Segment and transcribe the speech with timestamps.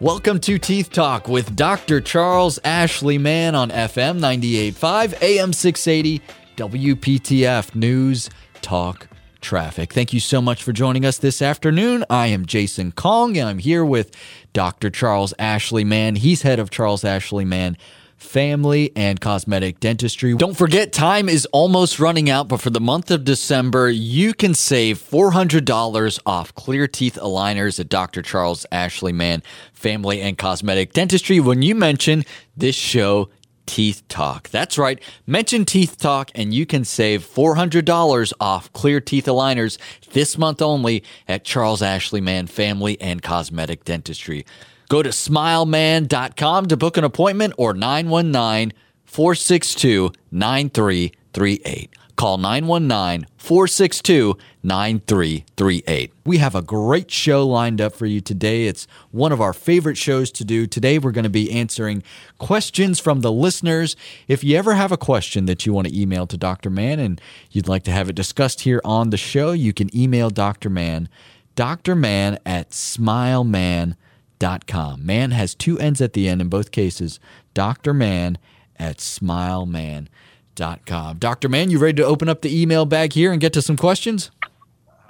[0.00, 2.00] Welcome to Teeth Talk with Dr.
[2.00, 6.22] Charles Ashley Mann on FM 98.5, AM 680,
[6.56, 8.30] WPTF News
[8.62, 9.08] Talk
[9.40, 9.92] Traffic.
[9.92, 12.04] Thank you so much for joining us this afternoon.
[12.08, 14.14] I am Jason Kong, and I'm here with
[14.52, 14.88] Dr.
[14.88, 16.14] Charles Ashley Mann.
[16.14, 17.76] He's head of Charles Ashley Mann
[18.18, 20.34] family and cosmetic dentistry.
[20.34, 24.54] Don't forget, time is almost running out, but for the month of December, you can
[24.54, 28.20] save $400 off clear teeth aligners at Dr.
[28.20, 29.42] Charles Ashley Mann
[29.72, 32.24] Family and Cosmetic Dentistry when you mention
[32.56, 33.30] this show.
[33.66, 34.48] Teeth Talk.
[34.48, 34.98] That's right.
[35.26, 39.76] Mention Teeth Talk and you can save $400 off clear teeth aligners
[40.12, 44.46] this month only at Charles Ashley Mann Family and Cosmetic Dentistry.
[44.88, 48.72] Go to smilemann.com to book an appointment or 919
[49.04, 51.90] 462 9338.
[52.16, 56.12] Call 919 462 9338.
[56.24, 58.66] We have a great show lined up for you today.
[58.66, 60.66] It's one of our favorite shows to do.
[60.66, 62.02] Today, we're going to be answering
[62.38, 63.94] questions from the listeners.
[64.26, 66.70] If you ever have a question that you want to email to Dr.
[66.70, 70.30] Mann and you'd like to have it discussed here on the show, you can email
[70.30, 70.70] Dr.
[70.70, 71.10] Mann,
[71.54, 71.94] Dr.
[71.94, 73.96] Mann at smilemann.com
[74.38, 75.04] smilemann.com.
[75.04, 77.18] Mann has two N's at the end in both cases.
[77.54, 77.94] Dr.
[77.94, 78.38] Mann
[78.76, 81.18] at smilemann.com.
[81.18, 81.48] Dr.
[81.48, 84.30] Mann, you ready to open up the email bag here and get to some questions?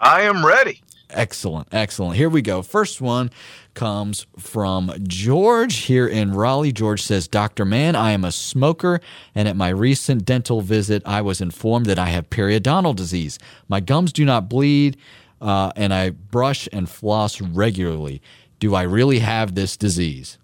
[0.01, 0.81] I am ready.
[1.11, 1.69] Excellent.
[1.73, 2.17] Excellent.
[2.17, 2.61] Here we go.
[2.61, 3.31] First one
[3.73, 6.73] comes from George here in Raleigh.
[6.73, 7.65] George says, Dr.
[7.65, 9.01] Mann, I am a smoker,
[9.35, 13.39] and at my recent dental visit, I was informed that I have periodontal disease.
[13.69, 14.99] My gums do not bleed,
[15.41, 18.21] uh, and I brush and floss regularly
[18.59, 20.39] do I really have this disease?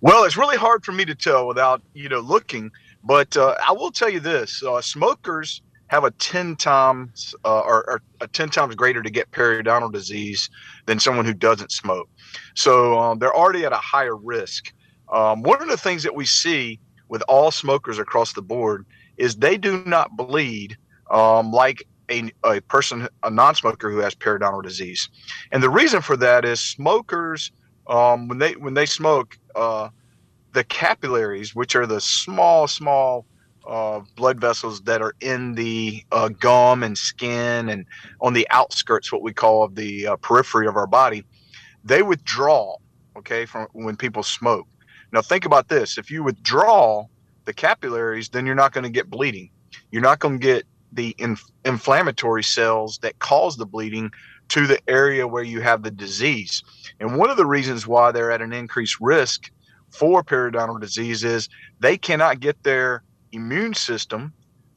[0.00, 2.70] Well, it's really hard for me to tell without you know looking,
[3.02, 7.90] but uh, I will tell you this: uh, smokers have a ten times uh, or,
[7.90, 10.50] or, a ten times greater to get periodontal disease
[10.86, 12.08] than someone who doesn't smoke.
[12.54, 14.72] So um, they're already at a higher risk.
[15.12, 16.78] Um, one of the things that we see
[17.08, 18.84] with all smokers across the board
[19.16, 20.76] is they do not bleed
[21.10, 25.08] um, like a, a person, a non-smoker who has periodontal disease,
[25.52, 27.52] and the reason for that is smokers
[27.88, 29.88] um, when they when they smoke, uh,
[30.52, 33.26] the capillaries, which are the small small
[33.66, 37.84] uh, blood vessels that are in the uh, gum and skin and
[38.20, 41.24] on the outskirts, what we call of the uh, periphery of our body,
[41.84, 42.76] they withdraw.
[43.16, 44.66] Okay, from when people smoke.
[45.12, 47.06] Now think about this: if you withdraw
[47.46, 49.50] the capillaries, then you're not going to get bleeding.
[49.90, 54.10] You're not going to get the inf- inflammatory cells that cause the bleeding
[54.48, 56.62] to the area where you have the disease.
[57.00, 59.50] And one of the reasons why they're at an increased risk
[59.90, 61.48] for periodontal disease is
[61.80, 64.32] they cannot get their immune system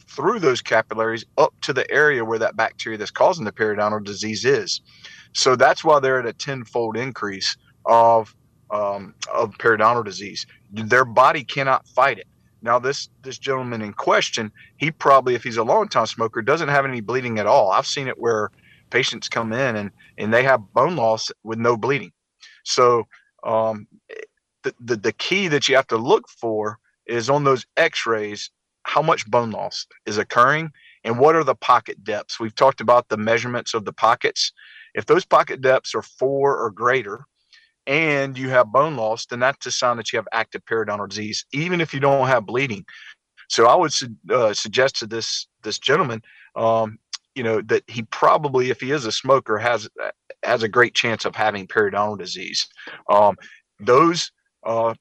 [0.07, 4.43] through those capillaries up to the area where that bacteria that's causing the periodontal disease
[4.43, 4.81] is.
[5.33, 7.55] So that's why they're at a tenfold increase
[7.85, 8.35] of
[8.69, 10.45] um, of periodontal disease.
[10.71, 12.27] Their body cannot fight it.
[12.61, 16.69] Now, this this gentleman in question, he probably, if he's a long time smoker, doesn't
[16.69, 17.71] have any bleeding at all.
[17.71, 18.51] I've seen it where
[18.91, 22.11] patients come in and and they have bone loss with no bleeding.
[22.63, 23.07] So,
[23.43, 23.87] um,
[24.63, 26.77] the, the the key that you have to look for
[27.07, 28.51] is on those X-rays,
[28.83, 30.71] how much bone loss is occurring,
[31.03, 32.39] and what are the pocket depths.
[32.39, 34.51] We've talked about the measurements of the pockets.
[34.93, 37.25] If those pocket depths are four or greater,
[37.91, 41.45] and you have bone loss, then that's a sign that you have active periodontal disease,
[41.51, 42.85] even if you don't have bleeding.
[43.49, 43.91] So I would
[44.29, 46.21] uh, suggest to this this gentleman,
[46.55, 46.97] um,
[47.35, 49.89] you know, that he probably, if he is a smoker, has
[50.41, 52.65] has a great chance of having periodontal disease.
[53.09, 53.35] Um,
[53.77, 54.31] those
[54.65, 54.93] uh,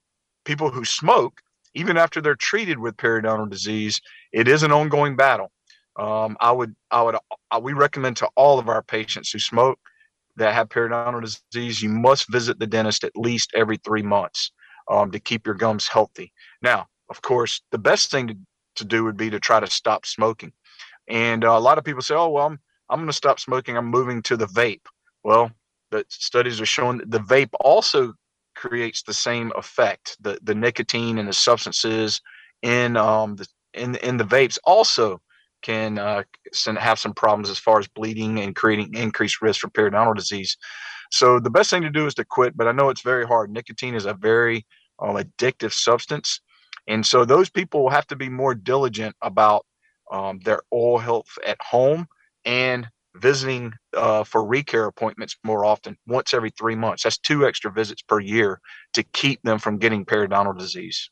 [0.44, 1.40] people who smoke,
[1.74, 4.00] even after they're treated with periodontal disease,
[4.32, 5.52] it is an ongoing battle.
[5.96, 9.38] Um, I would, I would, I, uh, we recommend to all of our patients who
[9.38, 9.78] smoke
[10.36, 14.52] that have periodontal disease, you must visit the dentist at least every three months
[14.90, 16.32] um, to keep your gums healthy.
[16.62, 18.36] Now, of course, the best thing to,
[18.76, 20.52] to do would be to try to stop smoking.
[21.08, 22.58] And uh, a lot of people say, oh, well, I'm,
[22.88, 23.76] I'm going to stop smoking.
[23.76, 24.86] I'm moving to the vape.
[25.24, 25.50] Well,
[25.90, 28.14] the studies are showing that the vape also
[28.54, 30.16] creates the same effect.
[30.20, 32.20] The, the nicotine and the substances
[32.62, 35.20] in, um, the, in, in the vapes also
[35.62, 36.22] can uh,
[36.78, 40.56] have some problems as far as bleeding and creating increased risk for periodontal disease.
[41.10, 43.50] So the best thing to do is to quit, but I know it's very hard.
[43.50, 44.66] Nicotine is a very
[45.00, 46.40] um, addictive substance,
[46.86, 49.66] and so those people will have to be more diligent about
[50.10, 52.06] um, their oral health at home
[52.44, 57.02] and visiting uh, for recare appointments more often, once every three months.
[57.02, 58.60] That's two extra visits per year
[58.94, 61.10] to keep them from getting periodontal disease.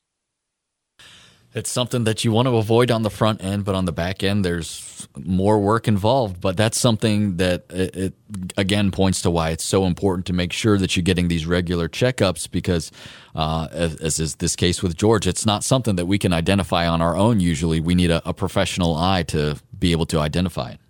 [1.55, 4.23] It's something that you want to avoid on the front end, but on the back
[4.23, 6.43] end, there's more work involved.
[6.43, 8.15] But that's something that it, it,
[8.59, 11.89] again points to why it's so important to make sure that you're getting these regular
[11.89, 12.93] checkups because,
[13.35, 16.87] uh, as, as, is this case with George, it's not something that we can identify
[16.87, 17.41] on our own.
[17.41, 20.81] Usually, we need a, a professional eye to be able to identify it.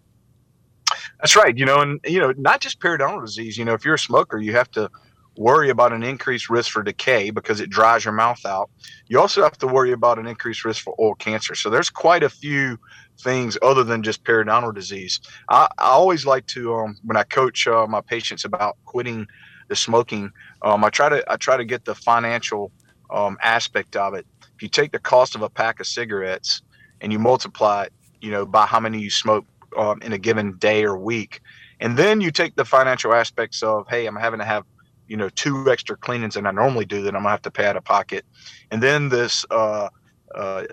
[1.20, 1.56] That's right.
[1.56, 3.56] You know, and you know, not just periodontal disease.
[3.56, 4.90] You know, if you're a smoker, you have to
[5.38, 8.68] worry about an increased risk for decay because it dries your mouth out.
[9.06, 11.54] You also have to worry about an increased risk for oral cancer.
[11.54, 12.78] So there's quite a few
[13.20, 15.20] things other than just periodontal disease.
[15.48, 19.26] I, I always like to um, when I coach uh, my patients about quitting
[19.68, 20.30] the smoking.
[20.62, 22.72] Um, I try to I try to get the financial
[23.10, 24.26] um, aspect of it.
[24.56, 26.62] If you take the cost of a pack of cigarettes
[27.00, 29.46] and you multiply it, you know, by how many you smoke
[29.76, 31.40] um, in a given day or week,
[31.78, 34.64] and then you take the financial aspects of, hey, I'm having to have
[35.08, 37.66] you know two extra cleanings than I normally do that I'm gonna have to pay
[37.66, 38.24] out of pocket,
[38.70, 39.88] and then this uh,
[40.34, 40.64] uh,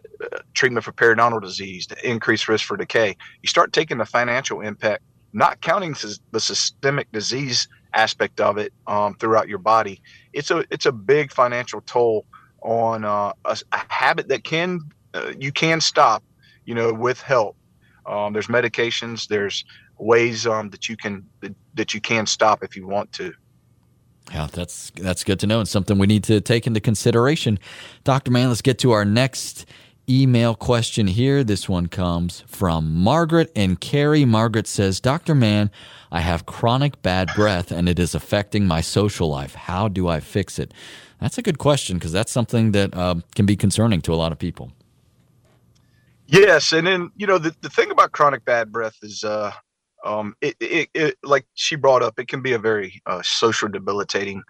[0.54, 3.16] treatment for periodontal disease, the increased risk for decay.
[3.42, 5.04] You start taking the financial impact,
[5.34, 5.96] not counting
[6.32, 10.02] the systemic disease aspect of it um, throughout your body.
[10.34, 12.26] It's a it's a big financial toll
[12.62, 14.82] on uh, a, a, habit that can
[15.14, 16.24] uh, you can stop,
[16.66, 17.56] you know, with help.
[18.06, 19.28] Um, there's medications.
[19.28, 19.64] There's
[19.98, 21.26] ways um, that you can
[21.76, 23.34] that you can stop if you want to.
[24.32, 27.60] Yeah, that's that's good to know and something we need to take into consideration.
[28.04, 28.32] Dr.
[28.32, 29.66] Mann, let's get to our next
[30.10, 31.44] email question here.
[31.44, 34.26] This one comes from Margaret and Cary.
[34.26, 35.36] Margaret says, Dr.
[35.36, 35.72] Mann,
[36.12, 39.56] I have chronic bad breath and it is affecting my social life.
[39.56, 40.74] How do I fix it?
[41.20, 44.32] That's a good question because that's something that uh, can be concerning to a lot
[44.32, 44.72] of people.
[46.28, 49.52] Yes, and then you know the, the thing about chronic bad breath is uh,
[50.06, 53.68] um, it, it, it, like she brought up, it can be a very uh, social
[53.68, 54.44] debilitating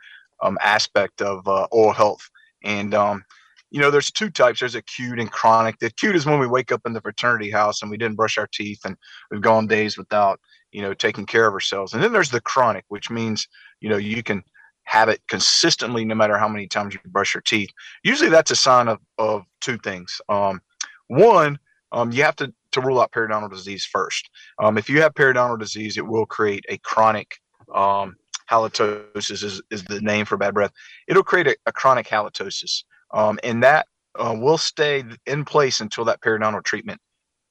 [0.44, 2.30] um, aspect of uh, oral health.
[2.64, 3.24] And, um,
[3.72, 4.60] you know, there's two types.
[4.60, 5.80] There's acute and chronic.
[5.80, 8.38] The acute is when we wake up in the fraternity house and we didn't brush
[8.38, 8.98] our teeth and
[9.32, 10.40] we've gone days without,
[10.72, 11.94] you know, taking care of ourselves.
[11.94, 13.48] And then there's the chronic, which means,
[13.80, 14.44] you know, you can
[14.84, 17.70] have it consistently no matter how many times you brush your teeth.
[18.04, 20.22] Usually that's a sign of, of two things.
[20.30, 20.62] Um,
[21.08, 21.60] one,
[21.92, 24.30] um, you have to to rule out periodontal disease first.
[24.60, 27.36] Um, if you have periodontal disease, it will create a chronic
[27.74, 28.16] um,
[28.50, 30.72] halitosis is, is the name for bad breath.
[31.08, 32.84] It'll create a, a chronic halitosis,
[33.14, 37.02] um, and that uh, will stay in place until that periodontal treatment,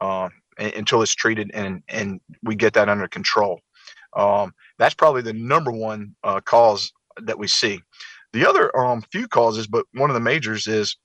[0.01, 0.29] uh,
[0.59, 3.61] until it's treated and and we get that under control.
[4.17, 6.93] Um, that's probably the number one uh, cause
[7.23, 7.81] that we see.
[8.33, 10.97] The other um, few causes, but one of the majors is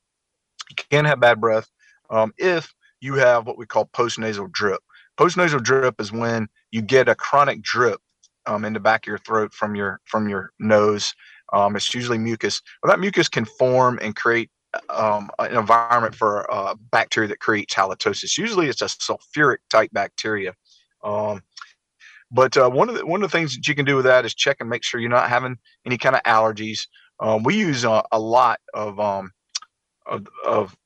[0.69, 1.68] you can have bad breath
[2.10, 2.71] um, if
[3.01, 4.81] you have what we call postnasal drip.
[5.18, 8.00] Postnasal drip is when you get a chronic drip
[8.46, 11.13] um, in the back of your throat from your from your nose.
[11.51, 12.62] Um, it's usually mucus.
[12.81, 14.50] Well, that mucus can form and create
[14.90, 18.38] um, an environment for uh, bacteria that creates halitosis.
[18.38, 20.54] Usually, it's a sulfuric type bacteria.
[21.04, 21.42] Um,
[22.31, 24.25] but uh, one of the one of the things that you can do with that
[24.25, 26.88] is check and make sure you're not having any kind of allergies.
[27.19, 29.31] Um, we use uh, a lot of, um,
[30.06, 30.78] of, of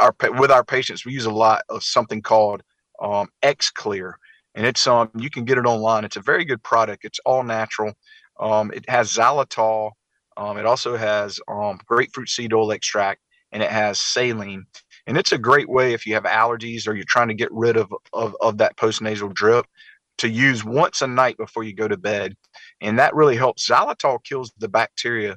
[0.00, 2.62] our with our patients, we use a lot of something called
[3.00, 4.14] um, Xlear,
[4.54, 6.04] and it's um you can get it online.
[6.04, 7.04] It's a very good product.
[7.04, 7.92] It's all natural.
[8.40, 9.92] Um, it has xylitol.
[10.36, 13.20] Um, it also has um, grapefruit seed oil extract,
[13.52, 14.64] and it has saline.
[15.06, 17.76] And it's a great way if you have allergies or you're trying to get rid
[17.76, 19.66] of of, of that postnasal drip
[20.18, 22.34] to use once a night before you go to bed.
[22.80, 23.68] And that really helps.
[23.68, 25.36] Xylitol kills the bacteria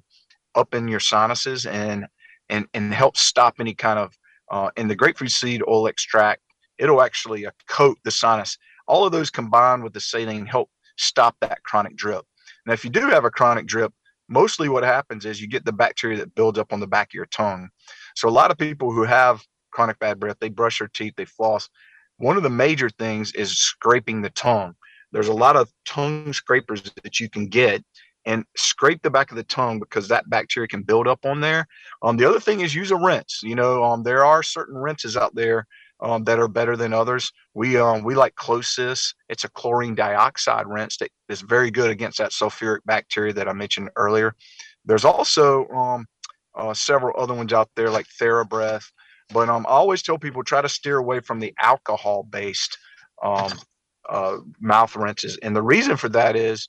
[0.55, 2.05] up in your sinuses and
[2.49, 4.17] and and helps stop any kind of
[4.51, 6.41] uh, and the grapefruit seed oil extract,
[6.77, 8.57] it'll actually uh, coat the sinus.
[8.87, 12.25] All of those combined with the saline help stop that chronic drip.
[12.65, 13.93] Now, if you do have a chronic drip,
[14.29, 17.13] mostly what happens is you get the bacteria that builds up on the back of
[17.13, 17.69] your tongue.
[18.15, 21.25] So a lot of people who have chronic bad breath, they brush their teeth, they
[21.25, 21.69] floss.
[22.17, 24.75] One of the major things is scraping the tongue.
[25.11, 27.83] There's a lot of tongue scrapers that you can get
[28.25, 31.67] and scrape the back of the tongue because that bacteria can build up on there.
[32.01, 33.41] Um, the other thing is use a rinse.
[33.43, 35.67] You know, um, there are certain rinses out there
[35.99, 37.31] um, that are better than others.
[37.53, 39.13] We um, we like Closys.
[39.29, 43.53] It's a chlorine dioxide rinse that is very good against that sulfuric bacteria that I
[43.53, 44.35] mentioned earlier.
[44.85, 46.05] There's also um,
[46.55, 48.85] uh, several other ones out there like TheraBreath.
[49.33, 52.77] But um, I always tell people try to steer away from the alcohol based
[53.23, 53.51] um,
[54.09, 55.37] uh, mouth rinses.
[55.41, 56.67] And the reason for that is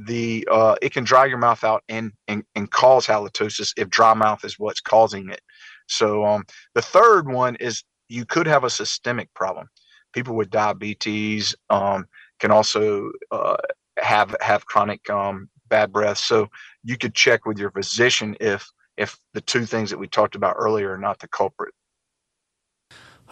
[0.00, 4.14] the uh, it can dry your mouth out and, and and cause halitosis if dry
[4.14, 5.40] mouth is what's causing it.
[5.88, 9.68] So um, the third one is you could have a systemic problem.
[10.14, 12.06] People with diabetes um,
[12.40, 13.56] can also uh,
[13.98, 16.18] have have chronic um, bad breath.
[16.18, 16.48] So
[16.84, 20.56] you could check with your physician if if the two things that we talked about
[20.58, 21.74] earlier are not the culprit.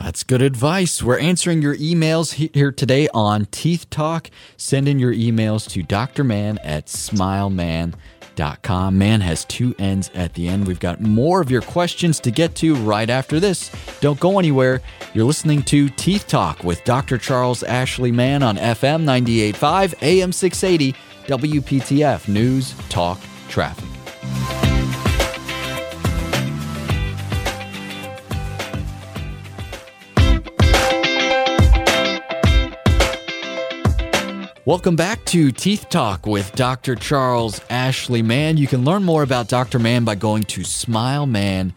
[0.01, 1.03] That's good advice.
[1.03, 4.31] We're answering your emails here today on Teeth Talk.
[4.57, 6.25] Send in your emails to Dr.
[6.25, 8.99] drmann at smilemann.com.
[8.99, 10.67] Mann has two N's at the end.
[10.67, 13.71] We've got more of your questions to get to right after this.
[14.01, 14.81] Don't go anywhere.
[15.15, 17.19] You're listening to Teeth Talk with Dr.
[17.19, 23.89] Charles Ashley Mann on FM 98.5, AM 680, WPTF News, Talk, Traffic.
[34.65, 36.95] Welcome back to Teeth Talk with Dr.
[36.95, 38.57] Charles Ashley Mann.
[38.57, 39.81] You can learn more about Dr.
[39.81, 41.75] Mann by going to smilemann.com.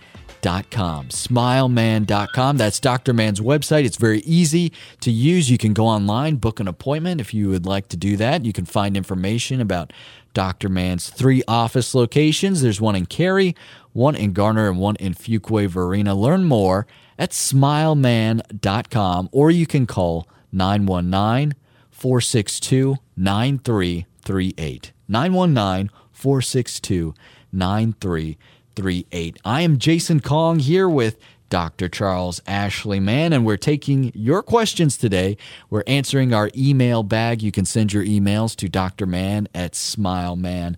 [1.08, 2.58] Smilemann.com.
[2.58, 3.14] That's Dr.
[3.14, 3.86] Mann's website.
[3.86, 5.50] It's very easy to use.
[5.50, 8.46] You can go online, book an appointment if you would like to do that.
[8.46, 9.92] You can find information about
[10.36, 10.70] Dr.
[10.70, 12.62] Mann's three office locations.
[12.62, 13.56] There's one in Cary,
[13.94, 16.14] one in Garner, and one in Fuquay Varina.
[16.14, 16.86] Learn more
[17.18, 21.56] at smilemann.com or you can call 919
[22.06, 24.92] 462 9338.
[25.08, 27.16] 919 462
[27.52, 29.40] 9338.
[29.44, 31.18] I am Jason Kong here with
[31.50, 31.90] Dr.
[31.90, 35.36] Charles Ashley Mann, and we're taking your questions today.
[35.72, 37.42] We're answering our email bag.
[37.42, 40.78] You can send your emails to drmann at smilemann.com.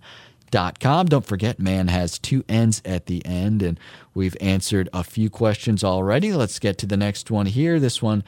[0.50, 3.78] Don't forget, man has two N's at the end, and
[4.14, 6.32] we've answered a few questions already.
[6.32, 7.78] Let's get to the next one here.
[7.78, 8.24] This one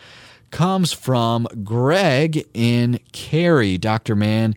[0.51, 3.79] comes from Greg in Cary.
[3.79, 4.17] Dr.
[4.17, 4.57] Mann,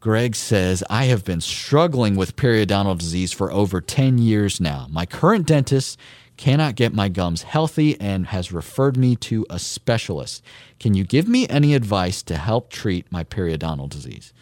[0.00, 4.86] Greg says, I have been struggling with periodontal disease for over 10 years now.
[4.90, 5.98] My current dentist
[6.38, 10.42] cannot get my gums healthy and has referred me to a specialist.
[10.78, 14.32] Can you give me any advice to help treat my periodontal disease?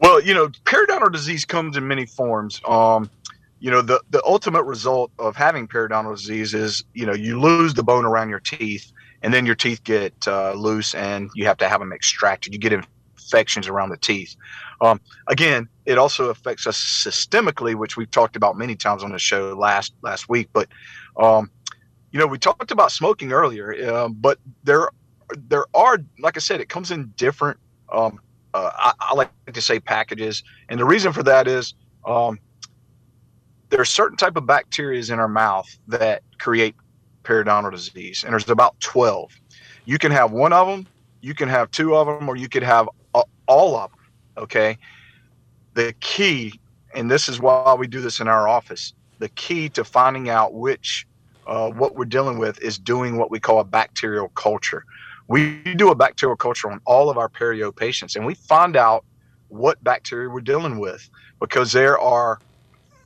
[0.00, 2.60] Well, you know, periodontal disease comes in many forms.
[2.66, 3.10] Um,
[3.58, 7.74] you know the the ultimate result of having periodontal disease is you know you lose
[7.74, 11.56] the bone around your teeth and then your teeth get uh, loose and you have
[11.56, 14.36] to have them extracted you get infections around the teeth
[14.82, 19.18] um, again it also affects us systemically which we've talked about many times on the
[19.18, 20.68] show last last week but
[21.16, 21.50] um,
[22.12, 24.90] you know we talked about smoking earlier uh, but there
[25.48, 27.58] there are like i said it comes in different
[27.90, 28.20] um,
[28.56, 31.74] uh, I, I, like to say packages and the reason for that is
[32.06, 32.38] um,
[33.68, 36.74] there are certain type of bacteria in our mouth that create
[37.22, 39.32] periodontal disease, and there's about 12.
[39.84, 40.86] You can have one of them,
[41.20, 42.88] you can have two of them, or you could have
[43.46, 44.00] all of them.
[44.38, 44.78] Okay.
[45.74, 46.58] The key,
[46.94, 50.54] and this is why we do this in our office, the key to finding out
[50.54, 51.06] which
[51.46, 54.84] uh, what we're dealing with is doing what we call a bacterial culture.
[55.28, 59.04] We do a bacterial culture on all of our perio patients, and we find out
[59.48, 61.08] what bacteria we're dealing with
[61.40, 62.40] because there are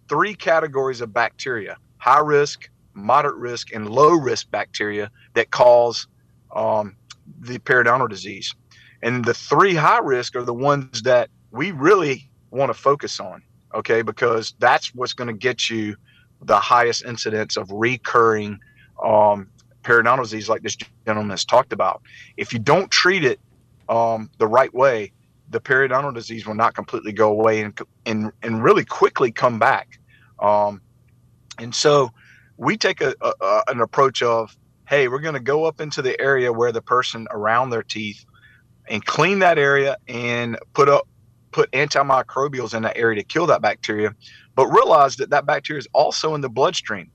[0.08, 6.06] three categories of bacteria high risk, moderate risk, and low risk bacteria that cause
[6.56, 6.96] um,
[7.40, 8.54] the periodontal disease.
[9.02, 13.42] And the three high risk are the ones that we really want to focus on,
[13.74, 15.94] okay, because that's what's going to get you
[16.42, 18.58] the highest incidence of recurring
[19.04, 19.48] um,
[19.82, 22.02] periodontal disease, like this gentleman has talked about.
[22.36, 23.40] If you don't treat it
[23.88, 25.12] um, the right way,
[25.50, 29.98] the periodontal disease will not completely go away and, and, and really quickly come back.
[30.38, 30.80] Um,
[31.58, 32.10] and so
[32.56, 34.56] we take a, a, an approach of,
[34.88, 38.24] hey, we're going to go up into the area where the person around their teeth
[38.88, 41.06] and clean that area and put up
[41.52, 44.14] put antimicrobials in that area to kill that bacteria,
[44.54, 47.10] but realize that that bacteria is also in the bloodstream.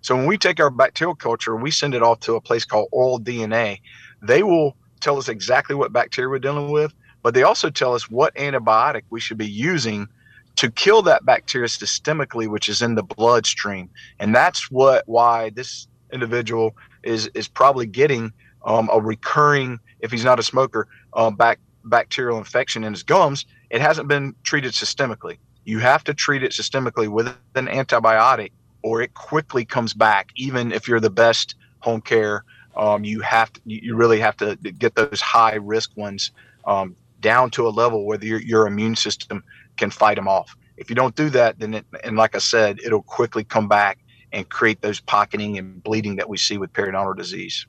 [0.00, 2.88] So when we take our bacterial culture we send it off to a place called
[2.92, 3.80] Oral DNA,
[4.22, 8.10] they will tell us exactly what bacteria we're dealing with, but they also tell us
[8.10, 10.08] what antibiotic we should be using
[10.56, 13.88] to kill that bacteria systemically, which is in the bloodstream.
[14.18, 16.74] And that's what why this individual
[17.04, 18.32] is is probably getting
[18.64, 23.46] um, a recurring, if he's not a smoker, um, back, bacterial infection in his gums.
[23.70, 25.38] It hasn't been treated systemically.
[25.64, 28.50] You have to treat it systemically with an antibiotic,
[28.82, 30.30] or it quickly comes back.
[30.36, 32.44] Even if you're the best home care,
[32.76, 36.30] um, you have to, you really have to get those high risk ones
[36.64, 39.42] um, down to a level where your, your immune system
[39.76, 40.56] can fight them off.
[40.76, 43.98] If you don't do that, then it, and like I said, it'll quickly come back
[44.32, 47.66] and create those pocketing and bleeding that we see with periodontal disease.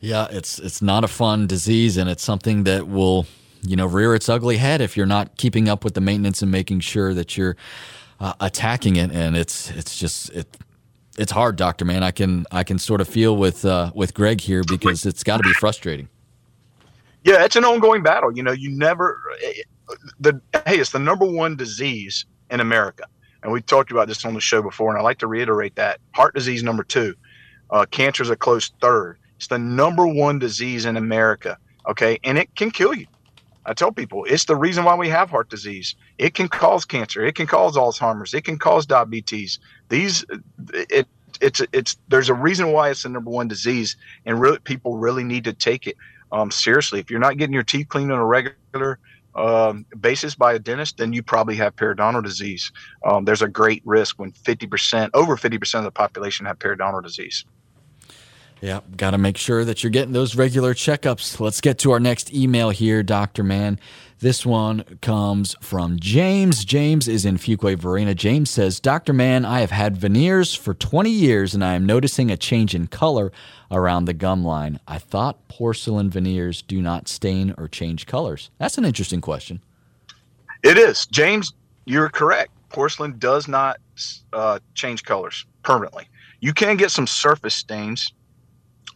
[0.00, 3.26] Yeah, it's it's not a fun disease, and it's something that will
[3.62, 6.50] you know rear its ugly head if you're not keeping up with the maintenance and
[6.50, 7.56] making sure that you're
[8.20, 9.10] uh, attacking it.
[9.10, 10.56] And it's it's just it
[11.18, 12.02] it's hard, Doctor Mann.
[12.02, 15.38] I can I can sort of feel with uh, with Greg here because it's got
[15.38, 16.08] to be frustrating.
[17.24, 18.34] Yeah, it's an ongoing battle.
[18.34, 19.20] You know, you never
[20.20, 23.04] the hey, it's the number one disease in America,
[23.42, 26.00] and we talked about this on the show before, and I like to reiterate that
[26.14, 27.14] heart disease number two.
[27.70, 29.18] Uh, cancer is a close third.
[29.36, 31.58] It's the number one disease in America.
[31.88, 33.06] Okay, and it can kill you.
[33.68, 35.94] I tell people it's the reason why we have heart disease.
[36.16, 37.24] It can cause cancer.
[37.24, 38.32] It can cause Alzheimer's.
[38.32, 39.58] It can cause diabetes.
[39.90, 40.24] These,
[40.72, 41.06] it,
[41.40, 45.22] it's it's there's a reason why it's the number one disease, and really people really
[45.22, 45.96] need to take it
[46.32, 46.98] um, seriously.
[46.98, 48.98] If you're not getting your teeth cleaned on a regular
[49.34, 52.72] um, basis by a dentist, then you probably have periodontal disease.
[53.04, 57.44] Um, there's a great risk when 50%, over 50% of the population have periodontal disease.
[58.60, 61.38] Yeah, got to make sure that you're getting those regular checkups.
[61.38, 63.44] Let's get to our next email here, Dr.
[63.44, 63.78] Mann.
[64.20, 66.64] This one comes from James.
[66.64, 68.16] James is in Fuquay Varina.
[68.16, 69.12] James says, Dr.
[69.12, 72.88] Mann, I have had veneers for 20 years and I am noticing a change in
[72.88, 73.30] color
[73.70, 74.80] around the gum line.
[74.88, 78.50] I thought porcelain veneers do not stain or change colors.
[78.58, 79.60] That's an interesting question.
[80.64, 81.06] It is.
[81.06, 81.52] James,
[81.84, 82.50] you're correct.
[82.70, 83.78] Porcelain does not
[84.32, 86.08] uh, change colors permanently.
[86.40, 88.12] You can get some surface stains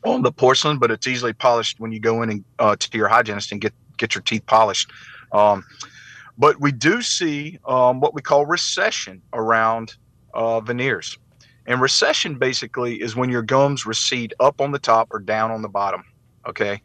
[0.05, 3.09] on the porcelain, but it's easily polished when you go in and uh, to your
[3.09, 4.91] hygienist and get get your teeth polished.
[5.33, 5.65] Um,
[6.39, 9.95] but we do see um, what we call recession around
[10.35, 11.19] uh, veneers,
[11.67, 15.63] and recession basically is when your gums recede up on the top or down on
[15.63, 16.03] the bottom.
[16.47, 16.81] Okay,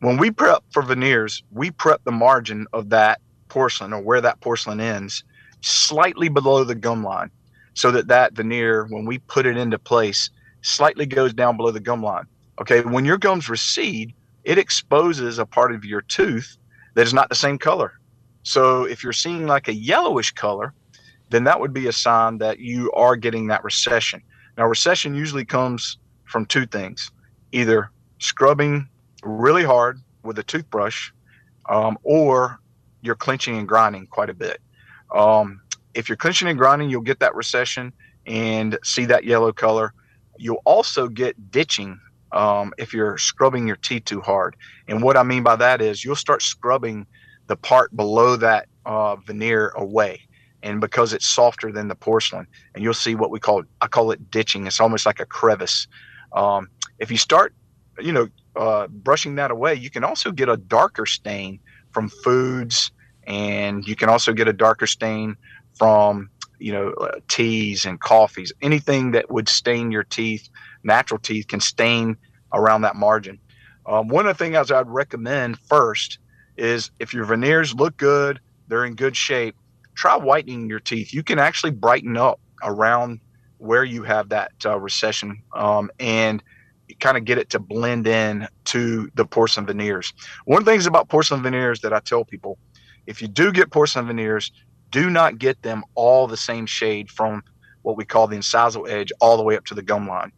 [0.00, 4.40] when we prep for veneers, we prep the margin of that porcelain or where that
[4.40, 5.24] porcelain ends
[5.60, 7.30] slightly below the gum line,
[7.74, 10.30] so that that veneer, when we put it into place,
[10.62, 12.24] slightly goes down below the gum line.
[12.60, 14.14] Okay, when your gums recede,
[14.44, 16.56] it exposes a part of your tooth
[16.94, 17.98] that is not the same color.
[18.42, 20.74] So if you're seeing like a yellowish color,
[21.30, 24.22] then that would be a sign that you are getting that recession.
[24.58, 27.10] Now, recession usually comes from two things
[27.52, 28.88] either scrubbing
[29.24, 31.10] really hard with a toothbrush,
[31.68, 32.60] um, or
[33.02, 34.60] you're clenching and grinding quite a bit.
[35.14, 35.60] Um,
[35.94, 37.92] if you're clenching and grinding, you'll get that recession
[38.26, 39.92] and see that yellow color.
[40.40, 42.00] You'll also get ditching
[42.32, 44.56] um, if you're scrubbing your teeth too hard.
[44.88, 47.06] And what I mean by that is you'll start scrubbing
[47.46, 50.22] the part below that uh, veneer away.
[50.62, 54.10] And because it's softer than the porcelain, and you'll see what we call I call
[54.10, 54.66] it ditching.
[54.66, 55.86] It's almost like a crevice.
[56.32, 57.54] Um, if you start,
[57.98, 61.60] you know, uh, brushing that away, you can also get a darker stain
[61.92, 62.92] from foods,
[63.26, 65.36] and you can also get a darker stain
[65.78, 66.28] from
[66.60, 68.52] you know uh, teas and coffees.
[68.62, 70.48] Anything that would stain your teeth
[70.84, 72.16] natural teeth can stain
[72.52, 73.38] around that margin.
[73.86, 76.18] Um, one of the things I'd recommend first
[76.56, 79.56] is if your veneers look good, they're in good shape,
[79.94, 81.12] try whitening your teeth.
[81.12, 83.20] You can actually brighten up around
[83.58, 86.42] where you have that uh, recession um, and
[86.98, 90.12] kind of get it to blend in to the porcelain veneers.
[90.44, 92.58] One of the things about porcelain veneers that I tell people
[93.06, 94.52] if you do get porcelain veneers,
[94.90, 97.42] do not get them all the same shade from
[97.82, 100.32] what we call the incisal edge all the way up to the gum line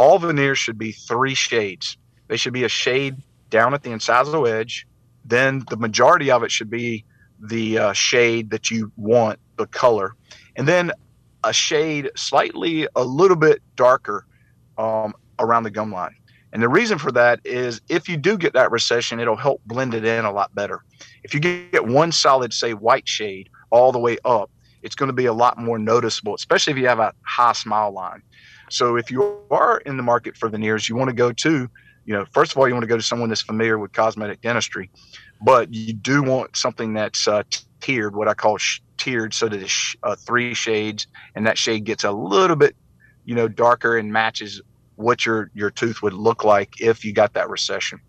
[0.00, 1.98] all veneers should be three shades.
[2.28, 3.16] They should be a shade
[3.50, 4.86] down at the incisal edge.
[5.26, 7.04] Then the majority of it should be
[7.38, 10.14] the uh, shade that you want, the color,
[10.56, 10.90] and then
[11.44, 14.26] a shade slightly a little bit darker
[14.78, 16.14] um, around the gum line.
[16.52, 19.92] And the reason for that is if you do get that recession, it'll help blend
[19.92, 20.82] it in a lot better.
[21.24, 24.50] If you get one solid, say, white shade all the way up,
[24.82, 27.92] it's going to be a lot more noticeable, especially if you have a high smile
[27.92, 28.22] line.
[28.70, 31.68] So if you are in the market for veneers, you want to go to,
[32.04, 34.40] you know, first of all, you want to go to someone that's familiar with cosmetic
[34.40, 34.90] dentistry,
[35.44, 37.42] but you do want something that's uh,
[37.80, 41.84] tiered, what I call sh- tiered, so that it's uh, three shades, and that shade
[41.84, 42.76] gets a little bit,
[43.24, 44.60] you know, darker and matches
[44.96, 48.00] what your your tooth would look like if you got that recession.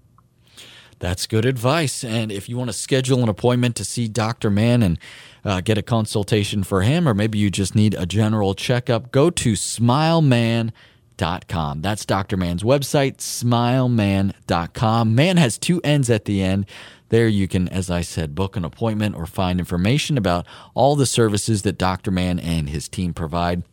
[1.01, 2.03] That's good advice.
[2.03, 4.51] And if you want to schedule an appointment to see Dr.
[4.51, 4.99] Mann and
[5.43, 9.31] uh, get a consultation for him, or maybe you just need a general checkup, go
[9.31, 11.81] to smilemann.com.
[11.81, 12.37] That's Dr.
[12.37, 15.15] Mann's website, smilemann.com.
[15.15, 16.67] Mann has two N's at the end.
[17.09, 21.07] There you can, as I said, book an appointment or find information about all the
[21.07, 22.11] services that Dr.
[22.11, 23.63] Mann and his team provide.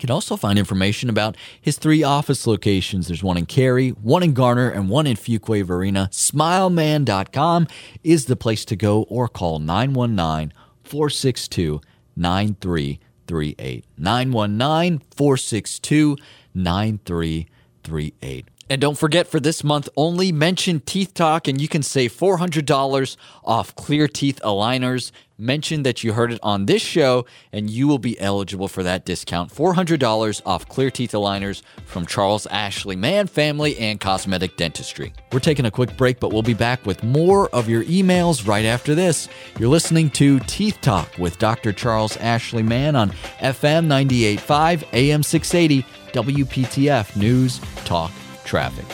[0.00, 3.08] You can also find information about his three office locations.
[3.08, 6.08] There's one in Cary, one in Garner, and one in Fuquay Varina.
[6.10, 7.66] Smilemann.com
[8.02, 11.82] is the place to go or call 919 462
[12.16, 13.84] 9338.
[13.98, 16.16] 919 462
[16.54, 18.49] 9338.
[18.70, 23.16] And don't forget for this month only, mention Teeth Talk and you can save $400
[23.44, 25.10] off clear teeth aligners.
[25.36, 29.04] Mention that you heard it on this show and you will be eligible for that
[29.04, 29.52] discount.
[29.52, 35.14] $400 off clear teeth aligners from Charles Ashley Mann Family and Cosmetic Dentistry.
[35.32, 38.66] We're taking a quick break, but we'll be back with more of your emails right
[38.66, 39.28] after this.
[39.58, 41.72] You're listening to Teeth Talk with Dr.
[41.72, 48.12] Charles Ashley Mann on FM 98.5, AM 680, WPTF News Talk
[48.44, 48.86] traffic.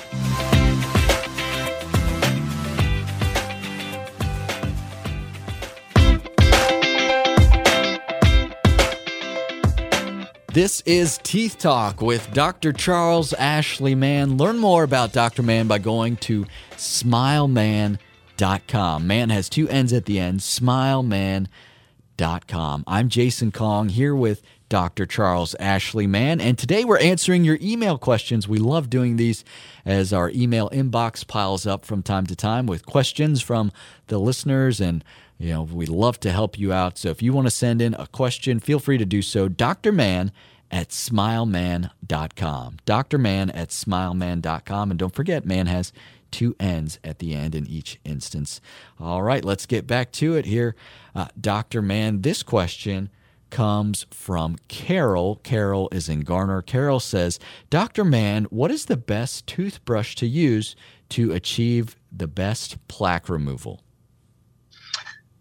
[10.56, 12.72] This is Teeth Talk with Dr.
[12.72, 14.38] Charles Ashley Mann.
[14.38, 15.42] Learn more about Dr.
[15.42, 16.46] Mann by going to
[16.78, 19.06] smilemann.com.
[19.06, 22.84] Mann has two N's at the end, smilemann.com.
[22.86, 25.06] I'm Jason Kong here with Dr.
[25.06, 26.40] Charles Ashley Mann.
[26.40, 28.48] And today we're answering your email questions.
[28.48, 29.44] We love doing these
[29.84, 33.70] as our email inbox piles up from time to time with questions from
[34.08, 34.80] the listeners.
[34.80, 35.04] And,
[35.38, 36.98] you know, we love to help you out.
[36.98, 39.48] So if you want to send in a question, feel free to do so.
[39.48, 39.92] Dr.
[39.92, 40.32] Mann
[40.70, 42.78] at smilemann.com.
[42.84, 43.18] Dr.
[43.18, 44.90] Mann at smilemann.com.
[44.90, 45.92] And don't forget, man has
[46.30, 48.60] two N's at the end in each instance.
[48.98, 50.74] All right, let's get back to it here.
[51.14, 51.80] Uh, Dr.
[51.80, 53.10] Mann, this question
[53.56, 55.36] comes from Carol.
[55.36, 56.60] Carol is in Garner.
[56.60, 57.40] Carol says,
[57.70, 58.04] Dr.
[58.04, 60.76] Mann, what is the best toothbrush to use
[61.08, 63.80] to achieve the best plaque removal?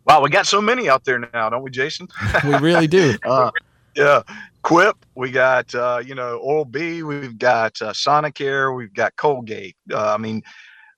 [0.06, 2.08] Wow, we got so many out there now, don't we, Jason?
[2.46, 3.18] we really do.
[3.26, 3.52] uh,
[3.98, 4.22] yeah.
[4.62, 9.76] Quip, we got, uh, you know, Oral B, we've got uh, Sonicare, we've got Colgate.
[9.92, 10.42] Uh, I mean,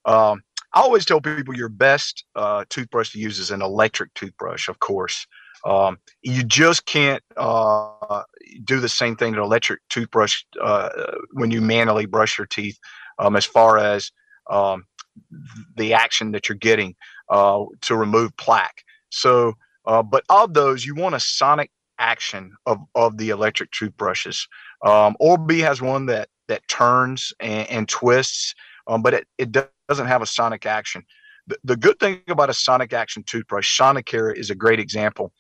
[0.06, 4.70] um, I always tell people your best uh, toothbrush to use is an electric toothbrush,
[4.70, 5.26] of course.
[5.66, 8.24] Um, you just can't uh,
[8.64, 10.90] do the same thing to electric toothbrush uh,
[11.34, 12.78] when you manually brush your teeth,
[13.20, 14.12] um, as far as
[14.50, 14.86] um,
[15.76, 16.96] the action that you're getting
[17.30, 18.84] uh, to remove plaque.
[19.10, 19.54] So,
[19.86, 24.48] uh, but of those, you want a sonic action of, of the electric toothbrushes.
[24.86, 28.54] Um, Oral-B has one that that turns and, and twists,
[28.88, 31.04] um, but it, it doesn't have a sonic action.
[31.48, 35.34] The, the good thing about a sonic action toothbrush, Sonicare is a great example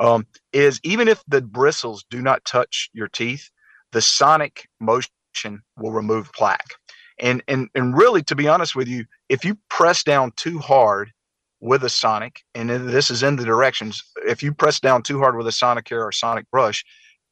[0.00, 3.50] um, is even if the bristles do not touch your teeth,
[3.92, 6.74] the sonic motion will remove plaque.
[7.20, 11.12] And, and, and really, to be honest with you, if you press down too hard
[11.60, 15.36] with a sonic, and this is in the directions, if you press down too hard
[15.36, 16.82] with a sonic Sonicare or sonic brush,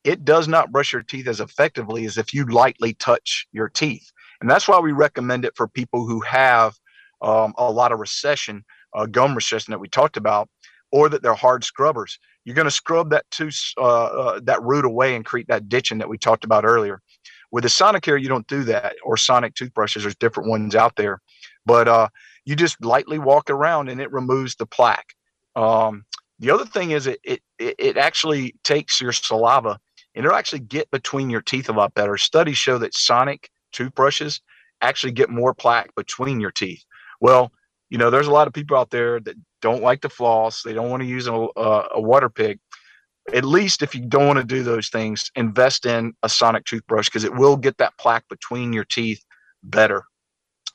[0.04, 4.12] it does not brush your teeth as effectively as if you lightly touch your teeth.
[4.40, 6.74] And that's why we recommend it for people who have
[7.22, 10.48] um, a lot of recession, uh, gum recession that we talked about,
[10.92, 14.86] or that they're hard scrubbers you're going to scrub that tooth, uh, uh, that root
[14.86, 17.02] away and create that ditching that we talked about earlier.
[17.52, 20.02] With the Sonicare, you don't do that, or Sonic toothbrushes.
[20.02, 21.20] There's different ones out there,
[21.66, 22.08] but uh,
[22.46, 25.12] you just lightly walk around and it removes the plaque.
[25.56, 26.06] Um,
[26.38, 29.78] the other thing is it, it it actually takes your saliva
[30.14, 32.16] and it'll actually get between your teeth a lot better.
[32.16, 34.40] Studies show that Sonic toothbrushes
[34.80, 36.82] actually get more plaque between your teeth.
[37.20, 37.52] Well,
[37.90, 40.62] you know, there's a lot of people out there that don't like to floss.
[40.62, 42.58] They don't want to use a, a Waterpik.
[43.32, 47.08] At least if you don't want to do those things, invest in a sonic toothbrush
[47.08, 49.22] because it will get that plaque between your teeth
[49.62, 50.04] better.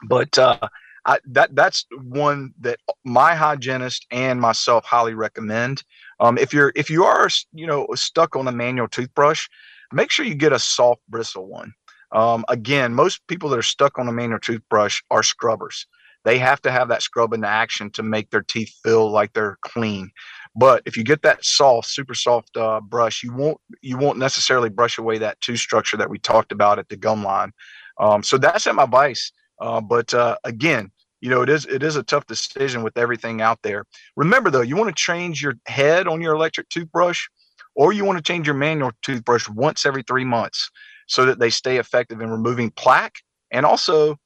[0.08, 0.60] But uh,
[1.06, 5.84] I, that that's one that my hygienist and myself highly recommend.
[6.20, 9.48] Um, if you're if you are you know stuck on a manual toothbrush,
[9.92, 11.74] make sure you get a soft bristle one.
[12.12, 15.88] Um, again, most people that are stuck on a manual toothbrush are scrubbers
[16.26, 19.58] they have to have that scrub into action to make their teeth feel like they're
[19.62, 20.10] clean.
[20.56, 24.70] But if you get that soft, super soft uh, brush, you won't you won't necessarily
[24.70, 27.52] brush away that tooth structure that we talked about at the gum line.
[28.00, 29.32] Um, so that's my advice.
[29.60, 33.42] Uh, but uh, again, you know it is it is a tough decision with everything
[33.42, 33.86] out there.
[34.16, 37.28] Remember though, you want to change your head on your electric toothbrush,
[37.76, 40.70] or you want to change your manual toothbrush once every three months,
[41.08, 43.16] so that they stay effective in removing plaque
[43.52, 44.18] and also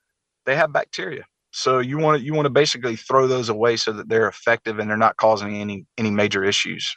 [0.46, 1.26] they have bacteria.
[1.58, 4.78] So you want to you want to basically throw those away so that they're effective
[4.78, 6.96] and they're not causing any any major issues.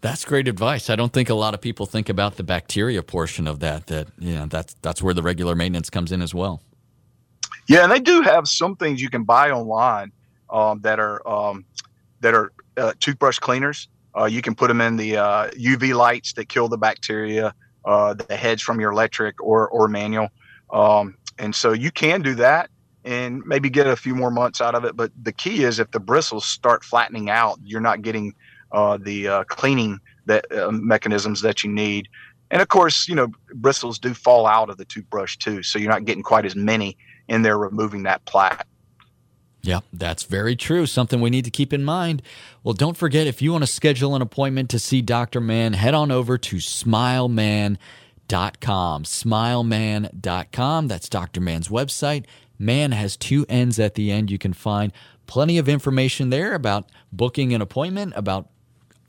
[0.00, 0.88] That's great advice.
[0.88, 3.88] I don't think a lot of people think about the bacteria portion of that.
[3.88, 6.62] That you know that's that's where the regular maintenance comes in as well.
[7.66, 10.12] Yeah, and they do have some things you can buy online
[10.48, 11.64] um, that are um,
[12.20, 13.88] that are uh, toothbrush cleaners.
[14.16, 17.52] Uh, you can put them in the uh, UV lights that kill the bacteria,
[17.86, 20.28] uh, the heads from your electric or or manual,
[20.72, 22.70] um, and so you can do that
[23.04, 24.96] and maybe get a few more months out of it.
[24.96, 28.34] But the key is if the bristles start flattening out, you're not getting
[28.72, 32.08] uh, the uh, cleaning that uh, mechanisms that you need.
[32.50, 35.90] And of course, you know, bristles do fall out of the toothbrush too, so you're
[35.90, 36.96] not getting quite as many
[37.28, 38.66] in there removing that plaque.
[39.62, 40.86] Yep, that's very true.
[40.86, 42.20] Something we need to keep in mind.
[42.64, 45.40] Well, don't forget if you want to schedule an appointment to see Dr.
[45.40, 47.78] Mann, head on over to smilemann.com.
[49.04, 50.88] Smilemann.com.
[50.88, 51.40] That's Dr.
[51.40, 52.24] Mann's website.
[52.62, 54.30] Mann has two N's at the end.
[54.30, 54.92] You can find
[55.26, 58.48] plenty of information there about booking an appointment, about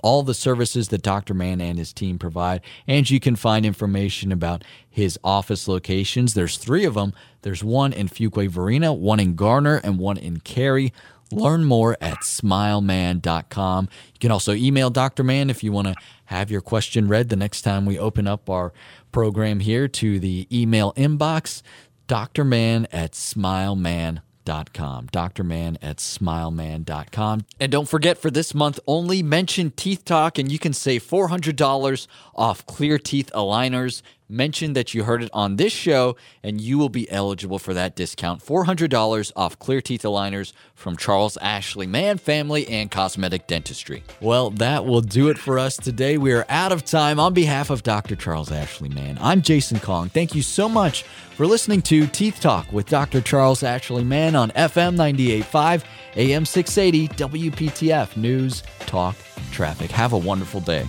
[0.01, 1.33] all the services that Dr.
[1.33, 2.61] Mann and his team provide.
[2.87, 6.33] And you can find information about his office locations.
[6.33, 7.13] There's three of them.
[7.43, 10.91] There's one in Fuquay-Varina, one in Garner, and one in Cary.
[11.31, 13.87] Learn more at smilemann.com.
[14.13, 15.23] You can also email Dr.
[15.23, 18.49] Mann if you want to have your question read the next time we open up
[18.49, 18.73] our
[19.11, 21.61] program here to the email inbox,
[22.07, 25.07] drmann at smilemann.com.
[25.11, 25.43] Dr.
[25.43, 27.45] Mann at smilemann.com.
[27.59, 32.07] And don't forget for this month only, mention Teeth Talk and you can save $400
[32.35, 34.01] off clear teeth aligners
[34.33, 37.95] mention that you heard it on this show, and you will be eligible for that
[37.95, 44.03] discount $400 off clear teeth aligners from Charles Ashley Mann Family and Cosmetic Dentistry.
[44.19, 46.17] Well, that will do it for us today.
[46.17, 47.19] We are out of time.
[47.19, 48.15] On behalf of Dr.
[48.15, 50.09] Charles Ashley Mann, I'm Jason Kong.
[50.09, 51.03] Thank you so much
[51.35, 53.21] for listening to Teeth Talk with Dr.
[53.21, 55.83] Charles Ashley Mann on FM 98.5,
[56.15, 59.15] AM 680, WPTF News, Talk,
[59.51, 59.91] Traffic.
[59.91, 60.87] Have a wonderful day.